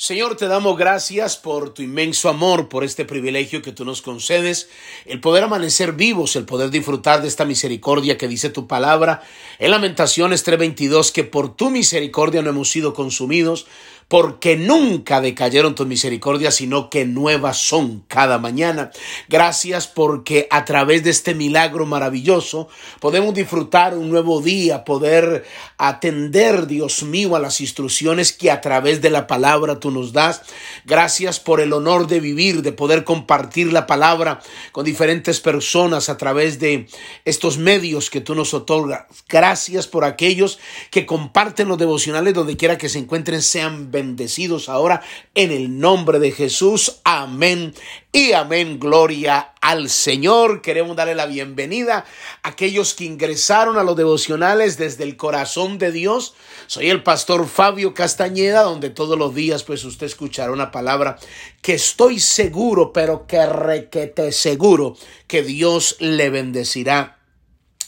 [0.00, 4.68] Señor, te damos gracias por tu inmenso amor, por este privilegio que tú nos concedes,
[5.06, 9.24] el poder amanecer vivos, el poder disfrutar de esta misericordia que dice tu palabra.
[9.58, 13.66] En Lamentaciones 3:22, que por tu misericordia no hemos sido consumidos,
[14.08, 18.90] porque nunca decayeron tus misericordias, sino que nuevas son cada mañana.
[19.28, 22.68] Gracias porque a través de este milagro maravilloso
[23.00, 25.44] podemos disfrutar un nuevo día, poder
[25.76, 30.40] atender, Dios mío, a las instrucciones que a través de la palabra tú nos das.
[30.86, 34.40] Gracias por el honor de vivir, de poder compartir la palabra
[34.72, 36.88] con diferentes personas a través de
[37.26, 39.04] estos medios que tú nos otorgas.
[39.28, 40.58] Gracias por aquellos
[40.90, 45.02] que comparten los devocionales donde quiera que se encuentren, sean bendecidos ahora
[45.34, 47.00] en el nombre de Jesús.
[47.02, 47.74] Amén
[48.12, 48.78] y amén.
[48.78, 50.62] Gloria al Señor.
[50.62, 52.04] Queremos darle la bienvenida
[52.42, 56.34] a aquellos que ingresaron a los devocionales desde el corazón de Dios.
[56.68, 61.18] Soy el pastor Fabio Castañeda, donde todos los días pues usted escuchará una palabra
[61.60, 67.17] que estoy seguro, pero que requete seguro que Dios le bendecirá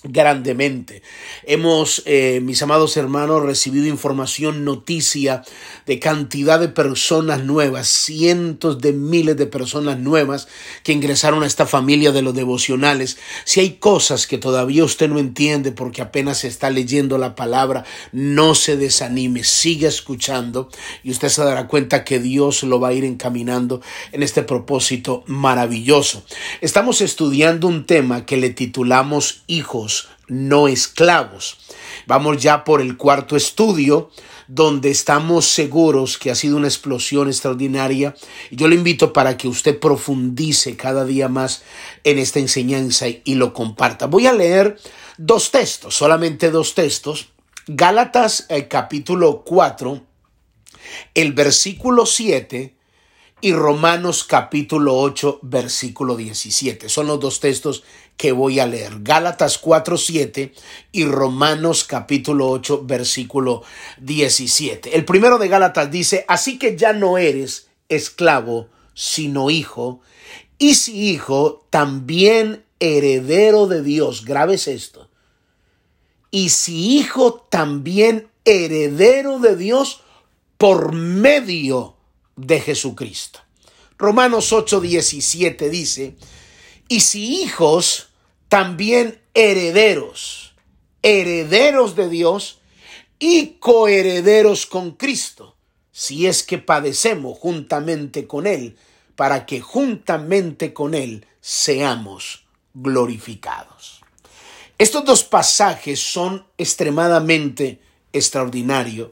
[0.02, 1.02] grandemente.
[1.44, 5.42] Hemos, eh, mis amados hermanos, recibido información, noticia
[5.84, 10.48] de cantidad de personas nuevas, cientos de miles de personas nuevas
[10.84, 13.18] que ingresaron a esta familia de los devocionales.
[13.44, 18.54] Si hay cosas que todavía usted no entiende porque apenas está leyendo la palabra, no
[18.54, 20.70] se desanime, siga escuchando
[21.02, 25.24] y usted se dará cuenta que Dios lo va a ir encaminando en este propósito
[25.26, 26.24] maravilloso.
[26.62, 29.89] Estamos estudiando un tema que le titulamos Hijos
[30.30, 31.58] no esclavos.
[32.06, 34.10] Vamos ya por el cuarto estudio
[34.46, 38.16] donde estamos seguros que ha sido una explosión extraordinaria.
[38.50, 41.62] Yo le invito para que usted profundice cada día más
[42.02, 44.06] en esta enseñanza y lo comparta.
[44.06, 44.76] Voy a leer
[45.18, 47.28] dos textos, solamente dos textos.
[47.66, 50.00] Gálatas el capítulo 4,
[51.14, 52.79] el versículo 7
[53.41, 56.88] y Romanos capítulo 8 versículo 17.
[56.88, 57.82] Son los dos textos
[58.16, 58.98] que voy a leer.
[59.00, 60.53] Gálatas 4, 7
[60.92, 63.62] y Romanos capítulo 8, versículo
[63.98, 64.94] 17.
[64.94, 70.00] El primero de Gálatas dice, así que ya no eres esclavo, sino hijo,
[70.59, 74.26] y si hijo, también heredero de Dios.
[74.26, 75.09] Grabes esto.
[76.31, 80.03] Y si hijo, también heredero de Dios
[80.59, 81.97] por medio
[82.40, 83.40] de Jesucristo.
[83.98, 86.16] Romanos 8, 17 dice,
[86.88, 88.08] y si hijos,
[88.48, 90.54] también herederos,
[91.02, 92.60] herederos de Dios
[93.18, 95.56] y coherederos con Cristo,
[95.92, 98.76] si es que padecemos juntamente con Él,
[99.16, 104.00] para que juntamente con Él seamos glorificados.
[104.78, 107.82] Estos dos pasajes son extremadamente
[108.14, 109.10] extraordinarios,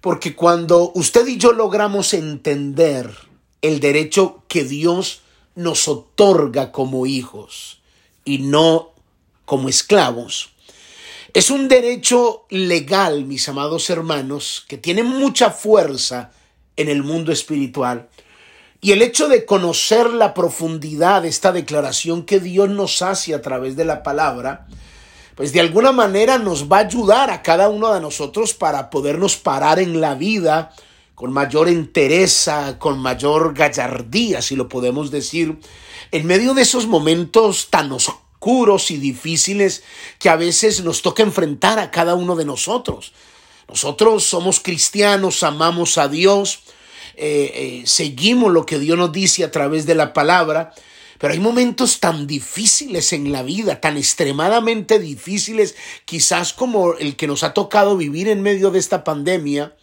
[0.00, 3.10] porque cuando usted y yo logramos entender
[3.62, 5.22] el derecho que Dios
[5.54, 7.80] nos otorga como hijos,
[8.24, 8.90] y no
[9.44, 10.50] como esclavos.
[11.32, 16.30] Es un derecho legal, mis amados hermanos, que tiene mucha fuerza
[16.76, 18.08] en el mundo espiritual.
[18.80, 23.42] Y el hecho de conocer la profundidad de esta declaración que Dios nos hace a
[23.42, 24.66] través de la palabra,
[25.40, 29.38] pues de alguna manera nos va a ayudar a cada uno de nosotros para podernos
[29.38, 30.74] parar en la vida
[31.14, 35.58] con mayor entereza, con mayor gallardía, si lo podemos decir,
[36.10, 39.82] en medio de esos momentos tan oscuros y difíciles
[40.18, 43.14] que a veces nos toca enfrentar a cada uno de nosotros.
[43.66, 46.64] Nosotros somos cristianos, amamos a Dios,
[47.16, 50.74] eh, eh, seguimos lo que Dios nos dice a través de la palabra,
[51.20, 55.76] pero hay momentos tan difíciles en la vida, tan extremadamente difíciles,
[56.06, 59.76] quizás como el que nos ha tocado vivir en medio de esta pandemia,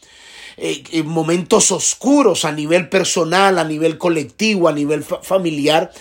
[0.59, 5.91] eh, momentos oscuros a nivel personal, a nivel colectivo, a nivel familiar,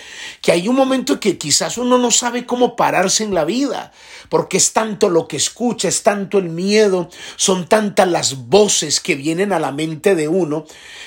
[0.40, 3.92] que hay un momento que quizás uno no sabe cómo pararse en la vida,
[4.30, 9.14] porque es tanto lo que escucha, es tanto el miedo, son tantas las voces que
[9.14, 10.64] vienen a la mente de uno,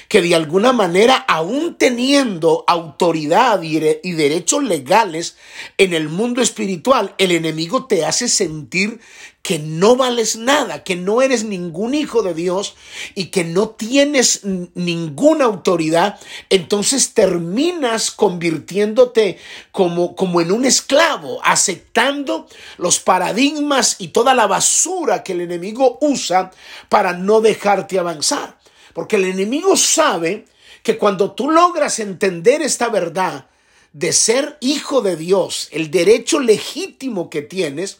[0.09, 5.37] que de alguna manera, aún teniendo autoridad y, y derechos legales
[5.79, 8.99] en el mundo espiritual, el enemigo te hace sentir
[9.41, 12.75] que no vales nada, que no eres ningún hijo de Dios
[13.15, 16.19] y que no tienes ninguna autoridad,
[16.49, 19.39] entonces terminas convirtiéndote
[19.71, 22.47] como, como en un esclavo, aceptando
[22.77, 26.51] los paradigmas y toda la basura que el enemigo usa
[26.89, 28.59] para no dejarte avanzar.
[28.93, 30.45] Porque el enemigo sabe
[30.83, 33.47] que cuando tú logras entender esta verdad
[33.93, 37.99] de ser hijo de Dios, el derecho legítimo que tienes,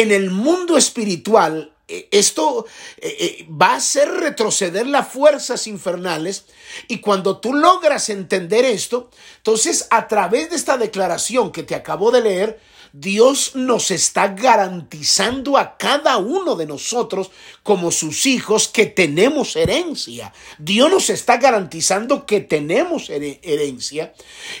[0.00, 2.66] en el mundo espiritual eh, esto
[2.98, 6.46] eh, eh, va a hacer retroceder las fuerzas infernales.
[6.86, 12.12] Y cuando tú logras entender esto, entonces a través de esta declaración que te acabo
[12.12, 12.60] de leer,
[12.92, 17.30] Dios nos está garantizando a cada uno de nosotros
[17.62, 20.32] como sus hijos que tenemos herencia.
[20.58, 24.12] Dios nos está garantizando que tenemos herencia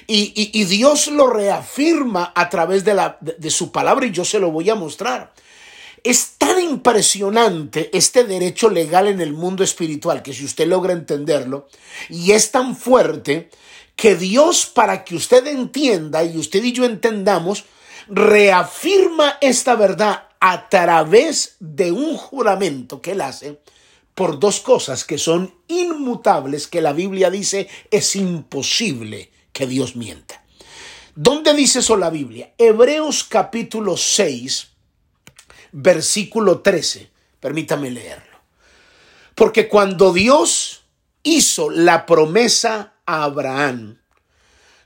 [0.06, 4.76] y, Dios lo reafirma a través de, su palabra y yo se lo voy a
[4.76, 5.32] mostrar.
[6.04, 11.68] Es tan impresionante este derecho legal en el mundo espiritual que si usted logra entenderlo,
[12.08, 13.50] y es tan fuerte
[13.96, 17.64] que Dios para que usted entienda y usted y yo entendamos,
[18.08, 23.60] reafirma esta verdad a través de un juramento que él hace
[24.14, 30.44] por dos cosas que son inmutables que la Biblia dice es imposible que Dios mienta.
[31.14, 32.52] ¿Dónde dice eso la Biblia?
[32.56, 34.68] Hebreos capítulo 6,
[35.72, 37.10] versículo 13.
[37.40, 38.38] Permítame leerlo.
[39.34, 40.82] Porque cuando Dios
[41.22, 43.99] hizo la promesa a Abraham,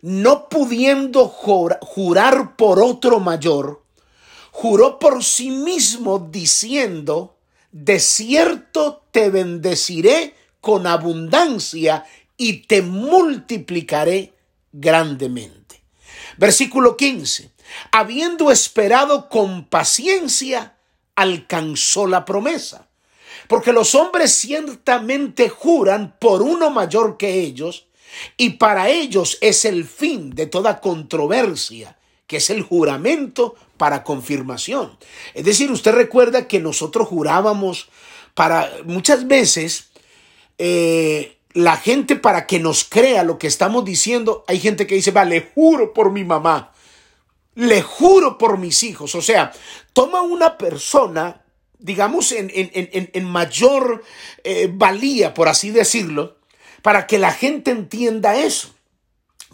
[0.05, 3.83] no pudiendo jurar por otro mayor,
[4.51, 7.39] juró por sí mismo diciendo,
[7.73, 12.05] de cierto te bendeciré con abundancia
[12.37, 14.35] y te multiplicaré
[14.73, 15.81] grandemente.
[16.37, 17.53] Versículo 15.
[17.91, 20.77] Habiendo esperado con paciencia,
[21.15, 22.89] alcanzó la promesa.
[23.49, 27.87] Porque los hombres ciertamente juran por uno mayor que ellos,
[28.37, 31.97] y para ellos es el fin de toda controversia,
[32.27, 34.97] que es el juramento para confirmación.
[35.35, 37.89] Es decir, usted recuerda que nosotros jurábamos
[38.35, 39.91] para muchas veces
[40.59, 45.13] eh, la gente para que nos crea lo que estamos diciendo, hay gente que dice,
[45.13, 46.73] va, le juro por mi mamá,
[47.55, 49.15] le juro por mis hijos.
[49.15, 49.53] O sea,
[49.93, 51.43] toma una persona,
[51.79, 54.03] digamos, en, en, mayor
[54.43, 56.39] eh, valía, por así decirlo,
[56.85, 58.69] para que la gente entienda eso.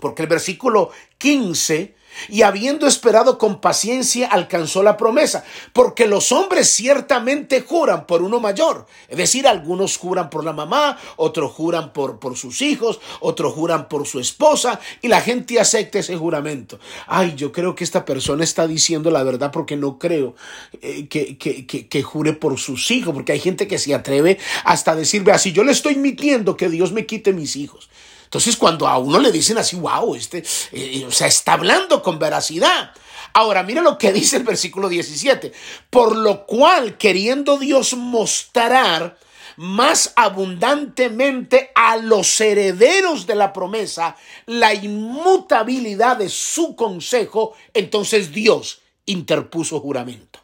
[0.01, 1.95] Porque el versículo 15
[2.29, 8.41] y habiendo esperado con paciencia alcanzó la promesa, porque los hombres ciertamente juran por uno
[8.41, 13.55] mayor, es decir, algunos juran por la mamá, otros juran por, por sus hijos, otros
[13.55, 16.79] juran por su esposa, y la gente acepta ese juramento.
[17.07, 20.35] Ay, yo creo que esta persona está diciendo la verdad porque no creo
[20.81, 24.95] eh, que, que, que, jure por sus hijos, porque hay gente que se atreve hasta
[24.95, 27.89] decir, vea, si yo le estoy mintiendo que Dios me quite mis hijos.
[28.31, 32.21] Entonces, cuando a uno le dicen así, wow, este, eh, o sea, está hablando con
[32.21, 32.93] veracidad.
[33.33, 35.51] Ahora, mire lo que dice el versículo 17.
[35.91, 39.19] Por lo cual, queriendo Dios mostrar
[39.57, 44.15] más abundantemente a los herederos de la promesa
[44.47, 50.39] la inmutabilidad de su consejo, entonces Dios interpuso juramento.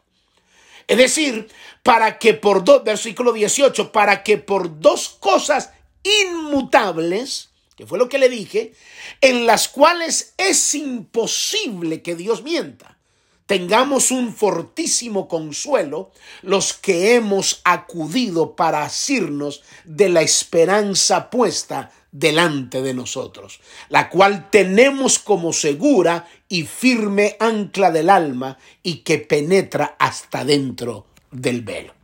[0.88, 1.46] Es decir,
[1.84, 5.70] para que por dos, versículo 18, para que por dos cosas
[6.02, 8.72] inmutables, que fue lo que le dije,
[9.20, 12.96] en las cuales es imposible que Dios mienta.
[13.44, 16.10] Tengamos un fortísimo consuelo
[16.42, 24.50] los que hemos acudido para asirnos de la esperanza puesta delante de nosotros, la cual
[24.50, 31.95] tenemos como segura y firme ancla del alma y que penetra hasta dentro del velo.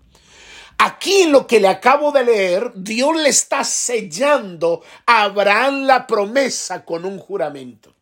[0.85, 6.85] Aquí lo que le acabo de leer, Dios le está sellando a Abraham la promesa
[6.85, 7.95] con un juramento.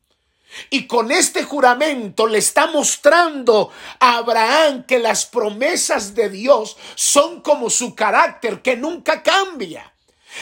[0.71, 7.43] Y con este juramento le está mostrando a Abraham que las promesas de Dios son
[7.43, 9.93] como su carácter, que nunca cambia.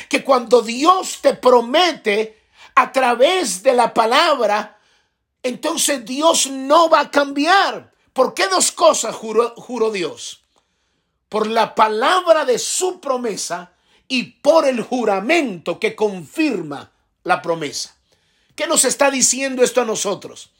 [0.09, 2.38] Que cuando Dios te promete
[2.76, 4.78] a través de la palabra,
[5.42, 7.92] entonces Dios no va a cambiar.
[8.12, 10.45] ¿Por qué dos cosas juró, Dios?
[11.28, 13.73] Por la palabra de su promesa
[14.06, 16.92] y por el juramento que confirma
[17.25, 17.94] la promesa.
[18.54, 20.50] ¿Qué nos está diciendo esto a nosotros?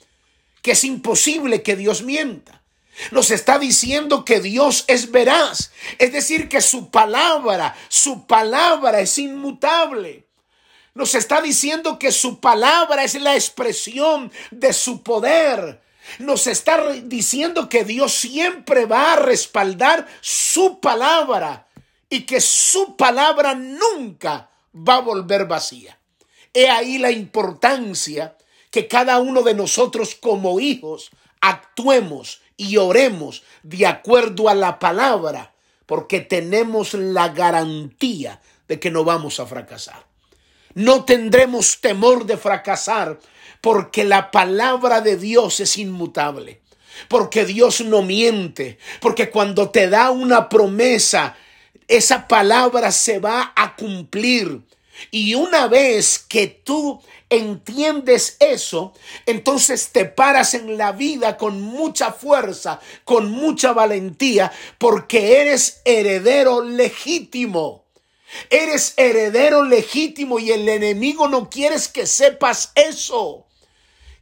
[0.63, 2.63] Que es imposible que Dios mienta.
[3.11, 5.73] Nos está diciendo que Dios es veraz.
[5.99, 10.27] Es decir, que su palabra, su palabra es inmutable.
[10.95, 15.81] Nos está diciendo que su palabra es la expresión de su poder
[16.19, 21.67] nos está diciendo que Dios siempre va a respaldar su palabra
[22.11, 25.99] y que su palabra nunca va a volver vacía.
[26.55, 28.37] He ahí la importancia
[28.71, 31.11] que cada uno de nosotros como hijos
[31.41, 35.55] actuemos y oremos de acuerdo a la palabra,
[35.87, 40.07] porque tenemos la garantía de que no vamos a fracasar.
[40.75, 43.19] No tendremos temor de fracasar
[43.61, 46.61] porque la palabra de Dios es inmutable.
[47.07, 51.37] porque Dios no miente, porque cuando te da una promesa,
[51.87, 54.63] esa palabra se va a cumplir.
[55.11, 57.01] Y una vez que tú
[57.31, 58.95] entiendes eso,
[59.27, 66.65] entonces te paras en la vida con mucha fuerza, con mucha valentía, porque eres heredero
[66.65, 67.85] legítimo.
[68.51, 73.48] Eres heredero legítimo y el enemigo no quieres que sepas eso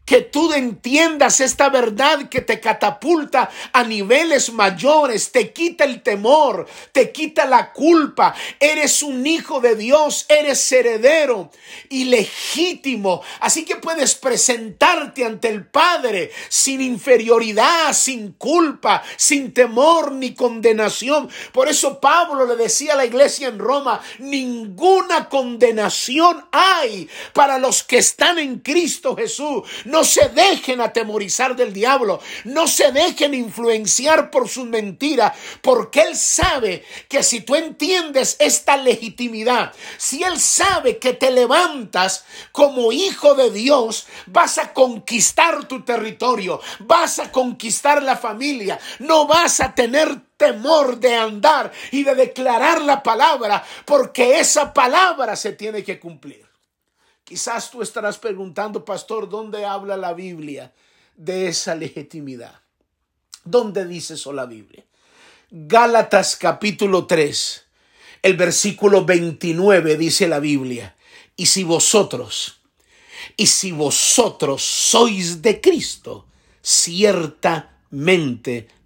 [0.07, 6.67] que tú entiendas esta verdad que te catapulta a niveles mayores, te quita el temor,
[6.93, 8.33] te quita la culpa.
[8.61, 11.51] Eres un hijo de Dios, eres heredero
[11.89, 13.21] y legítimo.
[13.41, 21.29] Así que puedes presentarte ante el Padre sin inferioridad, sin culpa, sin temor ni condenación.
[21.53, 27.83] Por eso Pablo le decía a la iglesia en Roma, ninguna condenación hay para los
[27.83, 29.65] que están en Cristo Jesús.
[29.97, 32.21] No se dejen atemorizar del diablo.
[32.45, 35.33] No se dejen influenciar por sus mentiras.
[35.63, 42.27] Porque Él sabe que si tú entiendes esta legitimidad, si Él sabe que te levantas
[42.53, 46.61] como hijo de Dios, vas a conquistar tu territorio.
[46.81, 48.79] Vas a conquistar la familia.
[48.99, 55.37] No vas a tener temor de andar y de declarar la palabra, porque esa palabra
[55.37, 56.46] se tiene que cumplir.
[57.27, 60.73] Quizás tú estarás preguntando, pastor, ¿dónde habla la Biblia
[61.17, 62.61] de esa legitimidad?
[63.45, 64.85] ¿Dónde dice eso la Biblia?
[65.51, 67.65] Gálatas capítulo 3,
[68.23, 70.95] el versículo 29 dice la Biblia,
[71.35, 72.61] y si vosotros,
[73.37, 76.27] y si vosotros sois de Cristo,
[76.63, 77.59] ciertamente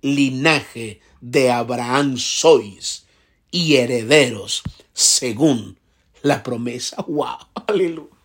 [0.01, 3.05] linaje de Abraham sois
[3.51, 4.63] y herederos
[4.95, 5.79] según
[6.23, 7.05] la promesa.
[7.07, 7.37] ¡Wow!
[7.67, 8.20] Aleluya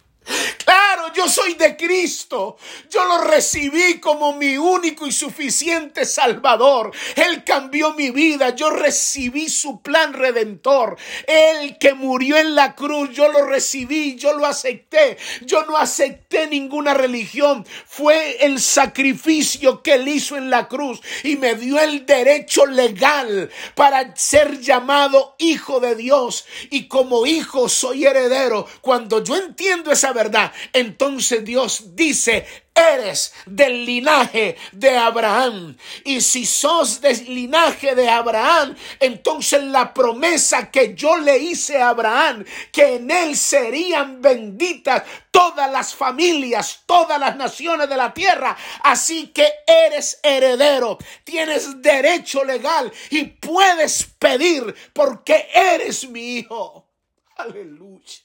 [1.27, 2.57] soy de Cristo.
[2.89, 6.91] Yo lo recibí como mi único y suficiente Salvador.
[7.15, 8.55] Él cambió mi vida.
[8.55, 10.97] Yo recibí su plan redentor.
[11.27, 15.17] Él que murió en la cruz, yo lo recibí, yo lo acepté.
[15.41, 17.65] Yo no acepté ninguna religión.
[17.85, 23.49] Fue el sacrificio que él hizo en la cruz y me dio el derecho legal
[23.75, 26.45] para ser llamado hijo de Dios.
[26.69, 28.67] Y como hijo soy heredero.
[28.81, 32.45] Cuando yo entiendo esa verdad, entonces entonces Dios dice,
[32.75, 35.77] eres del linaje de Abraham.
[36.03, 41.87] Y si sos del linaje de Abraham, entonces la promesa que yo le hice a
[41.87, 42.43] Abraham,
[42.73, 48.57] que en él serían benditas todas las familias, todas las naciones de la tierra.
[48.83, 56.89] Así que eres heredero, tienes derecho legal y puedes pedir porque eres mi hijo.
[57.37, 58.24] Aleluya.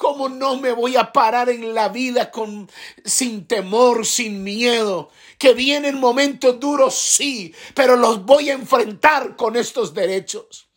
[0.00, 2.70] ¿Cómo no me voy a parar en la vida con
[3.04, 5.10] sin temor, sin miedo?
[5.36, 10.68] Que vienen momentos duros, sí, pero los voy a enfrentar con estos derechos.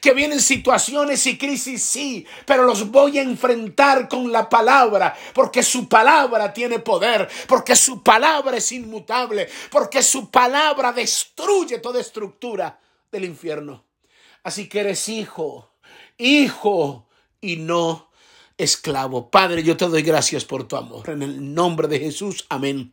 [0.00, 5.64] Que vienen situaciones y crisis, sí, pero los voy a enfrentar con la palabra, porque
[5.64, 12.78] su palabra tiene poder, porque su palabra es inmutable, porque su palabra destruye toda estructura
[13.10, 13.84] del infierno.
[14.44, 15.72] Así que eres hijo,
[16.18, 17.08] hijo
[17.40, 18.09] y no
[18.62, 19.30] esclavo.
[19.30, 21.08] Padre, yo te doy gracias por tu amor.
[21.10, 22.92] En el nombre de Jesús, amén.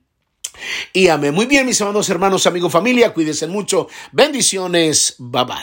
[0.93, 1.33] Y amén.
[1.33, 3.87] Muy bien, mis amados hermanos, amigos, familia, cuídense mucho.
[4.11, 5.15] Bendiciones.
[5.19, 5.57] Bye bye.